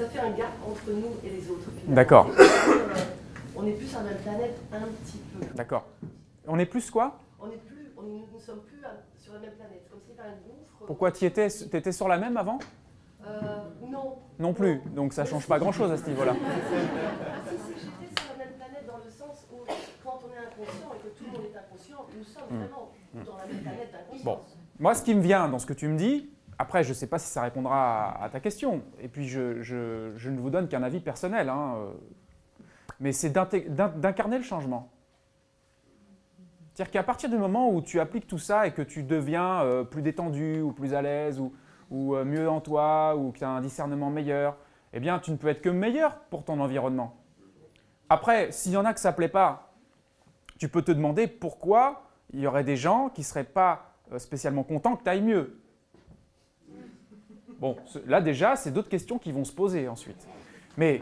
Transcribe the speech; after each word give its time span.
ça 0.00 0.08
fait 0.08 0.20
un 0.20 0.30
gap 0.30 0.52
entre 0.66 0.90
nous 0.90 1.12
et 1.22 1.28
les 1.28 1.50
autres. 1.50 1.68
D'accord. 1.86 2.30
Euh, 2.38 2.44
On 3.54 3.66
est 3.66 3.72
plus 3.72 3.86
sur 3.86 3.98
la 3.98 4.04
même 4.04 4.18
planète 4.18 4.58
un 4.72 4.80
petit 4.80 5.18
peu. 5.18 5.46
D'accord. 5.54 5.84
On 6.46 6.58
est 6.58 6.64
plus 6.66 6.90
quoi? 6.90 7.18
On 7.38 7.48
est 7.48 7.58
plus, 7.66 7.92
on, 7.98 8.02
nous 8.02 8.24
ne 8.34 8.40
sommes 8.40 8.60
plus 8.60 8.80
sur 9.18 9.34
la 9.34 9.40
même 9.40 9.52
planète. 9.52 9.86
Comme 9.90 10.00
s'il 10.00 10.16
y 10.16 10.18
avait 10.18 10.30
un 10.30 10.32
gouffre. 10.32 10.86
Pourquoi 10.86 11.12
tu 11.12 11.26
étais, 11.26 11.48
étais 11.48 11.92
sur 11.92 12.08
la 12.08 12.16
même 12.16 12.38
avant? 12.38 12.58
Euh, 13.26 13.40
Non. 13.90 14.16
Non 14.38 14.54
plus. 14.54 14.80
Donc 14.96 15.12
ça 15.12 15.26
change 15.26 15.46
pas 15.46 15.58
grand-chose 15.58 15.90
à 15.90 15.98
ce 15.98 16.08
niveau-là. 16.08 16.34
Si, 17.50 17.56
si, 17.56 17.90
j'étais 18.00 18.22
sur 18.22 18.30
la 18.38 18.44
même 18.44 18.54
planète 18.54 18.86
dans 18.86 18.96
le 19.04 19.10
sens 19.10 19.44
où, 19.52 19.56
quand 20.02 20.18
on 20.24 20.32
est 20.32 20.38
inconscient 20.38 20.88
et 20.94 21.08
que 21.08 21.18
tout 21.18 21.24
le 21.26 21.32
monde 21.32 21.46
est 21.52 21.58
inconscient, 21.58 22.06
nous 22.16 22.24
sommes 22.24 22.58
vraiment 22.58 22.90
dans 23.26 23.36
la 23.36 23.46
même 23.46 23.62
planète 23.62 23.92
d'inconscience. 23.92 24.22
Hmm. 24.22 24.24
Bon. 24.24 24.38
Moi, 24.78 24.94
ce 24.94 25.02
qui 25.02 25.14
me 25.14 25.20
vient 25.20 25.46
dans 25.48 25.58
ce 25.58 25.66
que 25.66 25.74
tu 25.74 25.88
me 25.88 25.98
dis, 25.98 26.30
après, 26.60 26.84
je 26.84 26.90
ne 26.90 26.94
sais 26.94 27.06
pas 27.06 27.18
si 27.18 27.26
ça 27.26 27.40
répondra 27.40 28.22
à, 28.22 28.28
ta 28.28 28.38
question, 28.38 28.82
et 29.00 29.08
puis 29.08 29.26
je, 29.26 30.28
ne 30.28 30.38
vous 30.38 30.50
donne 30.50 30.68
qu'un 30.68 30.82
avis 30.82 31.00
personnel, 31.00 31.48
hein, 31.48 31.76
euh, 31.78 31.90
mais 33.00 33.12
c'est 33.12 33.30
d'incarner 33.30 34.36
le 34.36 34.44
changement. 34.44 34.90
C'est-à-dire 36.74 36.92
qu'à 36.92 37.02
partir 37.02 37.30
du 37.30 37.38
moment 37.38 37.70
où 37.70 37.80
tu 37.80 37.98
appliques 37.98 38.26
tout 38.26 38.36
ça 38.36 38.66
et 38.66 38.72
que 38.72 38.82
tu 38.82 39.04
deviens 39.04 39.62
euh, 39.62 39.84
plus 39.84 40.02
détendu 40.02 40.60
ou 40.60 40.72
plus 40.72 40.92
à 40.92 41.00
l'aise 41.00 41.40
ou, 41.40 42.14
euh, 42.14 42.26
mieux 42.26 42.50
en 42.50 42.60
toi 42.60 43.16
ou 43.16 43.32
que 43.32 43.38
tu 43.38 43.44
as 43.44 43.48
un 43.48 43.62
discernement 43.62 44.10
meilleur, 44.10 44.58
eh 44.92 45.00
bien, 45.00 45.18
tu 45.18 45.30
ne 45.30 45.36
peux 45.36 45.48
être 45.48 45.62
que 45.62 45.70
meilleur 45.70 46.18
pour 46.28 46.44
ton 46.44 46.60
environnement. 46.60 47.16
Après, 48.10 48.52
s'il 48.52 48.72
y 48.72 48.76
en 48.76 48.84
a 48.84 48.92
que 48.92 49.00
ça 49.00 49.12
ne 49.12 49.16
plaît 49.16 49.28
pas, 49.28 49.72
tu 50.58 50.68
peux 50.68 50.82
te 50.82 50.92
demander 50.92 51.26
pourquoi 51.26 52.02
il 52.34 52.40
y 52.40 52.46
aurait 52.46 52.64
des 52.64 52.76
gens 52.76 53.08
qui 53.08 53.22
ne 53.22 53.24
seraient 53.24 53.44
pas 53.44 53.94
spécialement 54.18 54.62
contents 54.62 54.94
que 54.96 55.04
tu 55.04 55.08
ailles 55.08 55.22
mieux. 55.22 55.56
Bon, 57.60 57.76
là 58.06 58.20
déjà, 58.20 58.56
c'est 58.56 58.70
d'autres 58.70 58.88
questions 58.88 59.18
qui 59.18 59.32
vont 59.32 59.44
se 59.44 59.52
poser 59.52 59.86
ensuite. 59.86 60.26
Mais 60.78 60.98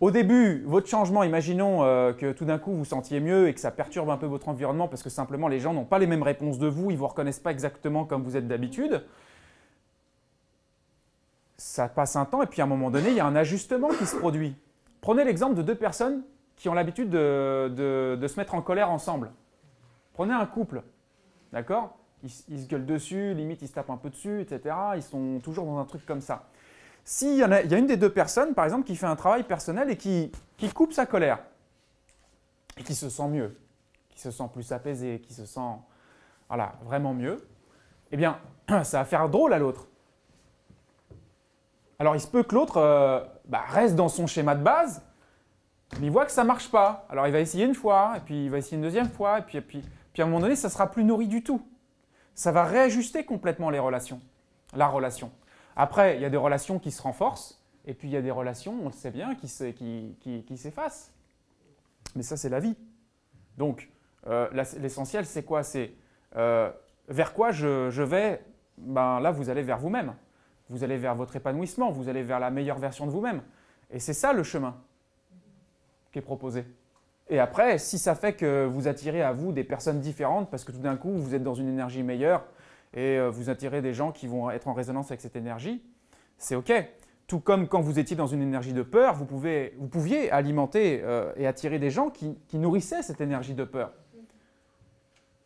au 0.00 0.10
début, 0.10 0.62
votre 0.66 0.88
changement, 0.88 1.22
imaginons 1.22 1.84
euh, 1.84 2.12
que 2.12 2.32
tout 2.32 2.44
d'un 2.44 2.58
coup 2.58 2.72
vous 2.72 2.84
sentiez 2.84 3.20
mieux 3.20 3.48
et 3.48 3.54
que 3.54 3.60
ça 3.60 3.70
perturbe 3.70 4.10
un 4.10 4.16
peu 4.16 4.26
votre 4.26 4.48
environnement 4.48 4.88
parce 4.88 5.02
que 5.04 5.08
simplement 5.10 5.46
les 5.46 5.60
gens 5.60 5.72
n'ont 5.72 5.84
pas 5.84 5.98
les 6.00 6.08
mêmes 6.08 6.24
réponses 6.24 6.58
de 6.58 6.66
vous, 6.66 6.90
ils 6.90 6.94
ne 6.94 6.98
vous 6.98 7.06
reconnaissent 7.06 7.38
pas 7.38 7.52
exactement 7.52 8.04
comme 8.04 8.22
vous 8.24 8.36
êtes 8.36 8.48
d'habitude. 8.48 9.04
Ça 11.56 11.88
passe 11.88 12.16
un 12.16 12.24
temps 12.24 12.42
et 12.42 12.46
puis 12.46 12.60
à 12.60 12.64
un 12.64 12.68
moment 12.68 12.90
donné, 12.90 13.10
il 13.10 13.14
y 13.16 13.20
a 13.20 13.26
un 13.26 13.36
ajustement 13.36 13.88
qui 13.88 14.06
se 14.06 14.16
produit. 14.16 14.56
Prenez 15.00 15.24
l'exemple 15.24 15.54
de 15.54 15.62
deux 15.62 15.76
personnes 15.76 16.22
qui 16.56 16.68
ont 16.68 16.74
l'habitude 16.74 17.08
de- 17.10 17.68
de- 17.74 18.18
de 18.20 18.28
se 18.28 18.38
mettre 18.38 18.54
en 18.54 18.62
colère 18.62 18.90
ensemble. 18.90 19.30
Prenez 20.14 20.32
un 20.34 20.46
couple, 20.46 20.82
d'accord? 21.52 21.96
Ils, 22.24 22.60
se 22.62 22.66
gueulent 22.66 22.86
dessus, 22.86 23.34
limite 23.34 23.62
ils 23.62 23.68
se 23.68 23.72
tapent 23.72 23.90
un 23.90 23.96
peu 23.96 24.10
dessus, 24.10 24.40
etc. 24.40 24.74
Ils 24.96 25.02
sont 25.02 25.40
toujours 25.42 25.66
dans 25.66 25.78
un 25.78 25.84
truc 25.84 26.04
comme 26.06 26.20
ça. 26.20 26.44
S'il 27.04 27.36
y, 27.36 27.42
a- 27.42 27.62
y 27.62 27.74
a 27.74 27.78
une 27.78 27.86
des 27.86 27.98
deux 27.98 28.12
personnes, 28.12 28.54
par 28.54 28.64
exemple, 28.64 28.86
qui 28.86 28.96
fait 28.96 29.06
un 29.06 29.16
travail 29.16 29.42
personnel 29.42 29.90
et 29.90 29.96
qui, 29.96 30.32
coupe 30.74 30.92
sa 30.92 31.04
colère, 31.04 31.38
et 32.78 32.82
qui 32.82 32.94
se 32.94 33.10
sent 33.10 33.28
mieux, 33.28 33.56
qui 34.08 34.20
se 34.20 34.30
sent 34.30 34.48
plus 34.52 34.72
apaisé, 34.72 35.20
qui 35.20 35.34
se 35.34 35.44
sent 35.44 35.60
voilà, 36.48 36.74
vraiment 36.82 37.12
mieux, 37.12 37.46
eh 38.10 38.16
bien, 38.16 38.38
ça 38.68 38.98
va 38.98 39.04
faire 39.04 39.28
drôle 39.28 39.52
à 39.52 39.58
l'autre. 39.58 39.86
Alors 41.98 42.16
il 42.16 42.20
se 42.20 42.26
peut 42.26 42.42
que 42.42 42.54
l'autre 42.54 42.78
euh, 42.78 43.22
bah, 43.44 43.64
reste 43.68 43.94
dans 43.94 44.08
son 44.08 44.26
schéma 44.26 44.54
de 44.54 44.62
base, 44.62 45.02
mais 46.00 46.06
il 46.06 46.10
voit 46.10 46.24
que 46.24 46.32
ça 46.32 46.42
ne 46.42 46.48
marche 46.48 46.70
pas. 46.70 47.06
Alors 47.10 47.26
il 47.26 47.32
va 47.32 47.40
essayer 47.40 47.66
une 47.66 47.74
fois, 47.74 48.14
et 48.16 48.20
puis 48.20 48.46
il 48.46 48.50
va 48.50 48.58
essayer 48.58 48.76
une 48.76 48.82
deuxième 48.82 49.10
fois, 49.10 49.40
et 49.40 49.42
puis, 49.42 49.60
puis, 49.60 49.82
puis 50.12 50.22
à 50.22 50.24
un 50.24 50.28
moment 50.28 50.40
donné, 50.40 50.56
ça 50.56 50.70
sera 50.70 50.90
plus 50.90 51.04
nourri 51.04 51.28
du 51.28 51.42
tout. 51.42 51.62
Ça 52.34 52.52
va 52.52 52.64
réajuster 52.64 53.24
complètement 53.24 53.70
les 53.70 53.78
relations, 53.78 54.20
la 54.74 54.88
relation. 54.88 55.30
Après, 55.76 56.16
il 56.16 56.22
y 56.22 56.24
a 56.24 56.30
des 56.30 56.36
relations 56.36 56.78
qui 56.78 56.90
se 56.90 57.00
renforcent, 57.02 57.62
et 57.86 57.94
puis 57.94 58.08
il 58.08 58.12
y 58.12 58.16
a 58.16 58.22
des 58.22 58.30
relations, 58.30 58.76
on 58.82 58.86
le 58.86 58.92
sait 58.92 59.10
bien, 59.10 59.34
qui 59.34 59.48
se- 59.48 59.70
qui- 59.70 60.16
qui- 60.20 60.42
qui 60.44 60.56
s'effacent. 60.56 61.12
Mais 62.16 62.22
ça, 62.22 62.36
c'est 62.36 62.48
la 62.48 62.60
vie. 62.60 62.76
Donc, 63.58 63.90
euh, 64.26 64.48
l'essentiel, 64.80 65.26
c'est 65.26 65.42
quoi? 65.44 65.62
C'est 65.62 65.92
euh, 66.36 66.70
vers 67.08 67.32
quoi 67.34 67.52
je, 67.52 67.90
je 67.90 68.02
vais? 68.02 68.44
Ben, 68.78 69.20
Là, 69.20 69.30
vous 69.30 69.50
allez 69.50 69.62
vers 69.62 69.78
vous-même. 69.78 70.14
Vous 70.68 70.82
allez 70.82 70.96
vers 70.96 71.14
votre 71.14 71.36
épanouissement, 71.36 71.90
vous 71.92 72.08
allez 72.08 72.22
vers 72.22 72.40
la 72.40 72.50
meilleure 72.50 72.78
version 72.78 73.06
de 73.06 73.10
vous-même. 73.12 73.42
Et 73.90 74.00
c'est 74.00 74.14
ça 74.14 74.32
le 74.32 74.42
chemin 74.42 74.76
qui 76.10 76.18
est 76.18 76.22
proposé. 76.22 76.64
Et 77.30 77.38
après, 77.38 77.78
si 77.78 77.98
ça 77.98 78.14
fait 78.14 78.34
que 78.34 78.66
vous 78.66 78.86
attirez 78.86 79.22
à 79.22 79.32
vous 79.32 79.52
des 79.52 79.64
personnes 79.64 80.00
différentes, 80.00 80.50
parce 80.50 80.64
que 80.64 80.72
tout 80.72 80.78
d'un 80.78 80.96
coup, 80.96 81.12
vous 81.12 81.34
êtes 81.34 81.42
dans 81.42 81.54
une 81.54 81.68
énergie 81.68 82.02
meilleure 82.02 82.44
et 82.92 83.18
euh, 83.18 83.30
vous 83.30 83.48
attirez 83.48 83.80
des 83.80 83.94
gens 83.94 84.12
qui 84.12 84.26
vont 84.26 84.50
être 84.50 84.68
en 84.68 84.74
résonance 84.74 85.10
avec 85.10 85.20
cette 85.20 85.36
énergie, 85.36 85.82
c'est 86.36 86.54
OK. 86.54 86.72
Tout 87.26 87.40
comme 87.40 87.68
quand 87.68 87.80
vous 87.80 87.98
étiez 87.98 88.16
dans 88.16 88.26
une 88.26 88.42
énergie 88.42 88.74
de 88.74 88.82
peur, 88.82 89.14
vous, 89.14 89.24
pouvez, 89.24 89.74
vous 89.78 89.88
pouviez 89.88 90.30
alimenter 90.30 91.00
euh, 91.02 91.32
et 91.36 91.46
attirer 91.46 91.78
des 91.78 91.90
gens 91.90 92.10
qui, 92.10 92.36
qui 92.48 92.58
nourrissaient 92.58 93.02
cette 93.02 93.22
énergie 93.22 93.54
de 93.54 93.64
peur. 93.64 93.92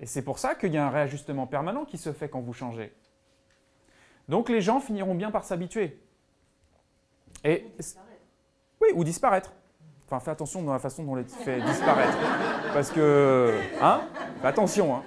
Et 0.00 0.06
c'est 0.06 0.22
pour 0.22 0.40
ça 0.40 0.56
qu'il 0.56 0.72
y 0.72 0.78
a 0.78 0.84
un 0.84 0.90
réajustement 0.90 1.46
permanent 1.46 1.84
qui 1.84 1.98
se 1.98 2.12
fait 2.12 2.28
quand 2.28 2.40
vous 2.40 2.52
changez. 2.52 2.92
Donc 4.28 4.48
les 4.48 4.60
gens 4.60 4.80
finiront 4.80 5.14
bien 5.14 5.30
par 5.30 5.44
s'habituer. 5.44 6.00
Et 7.44 7.66
oui, 8.80 8.88
ou 8.94 9.04
disparaître. 9.04 9.52
Enfin, 10.12 10.18
fais 10.18 10.32
attention 10.32 10.62
dans 10.62 10.72
la 10.72 10.80
façon 10.80 11.04
dont 11.04 11.12
on 11.12 11.14
les 11.14 11.22
fait 11.22 11.60
disparaître. 11.60 12.18
Parce 12.74 12.90
que, 12.90 13.54
hein? 13.80 14.00
Attention, 14.42 14.96
hein 14.96 15.02